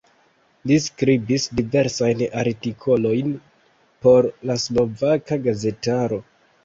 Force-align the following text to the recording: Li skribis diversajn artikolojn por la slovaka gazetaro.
Li 0.69 0.77
skribis 0.85 1.43
diversajn 1.59 2.23
artikolojn 2.43 3.29
por 4.07 4.31
la 4.51 4.57
slovaka 4.65 5.39
gazetaro. 5.51 6.19